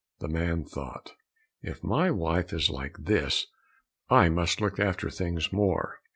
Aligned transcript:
The 0.19 0.27
man 0.27 0.63
thought, 0.65 1.13
"If 1.61 1.83
my 1.83 2.09
wife 2.09 2.53
is 2.53 2.71
like 2.71 2.97
this, 2.97 3.45
I 4.09 4.29
must 4.29 4.59
look 4.59 4.79
after 4.79 5.11
things 5.11 5.53
more." 5.53 5.99